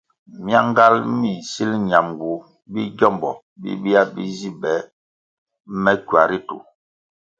Myangal 0.43 0.93
mi 1.19 1.31
nsil 1.41 1.71
ñamgu 1.89 2.31
bi 2.71 2.81
gyómbo 2.97 3.29
bibia 3.61 4.01
bi 4.13 4.23
zi 4.37 4.49
be 4.61 4.73
me 5.81 5.91
kywa 6.05 6.21
ritu. 6.29 6.57